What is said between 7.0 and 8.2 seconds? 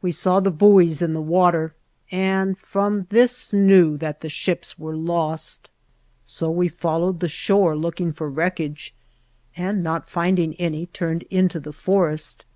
the shore, looking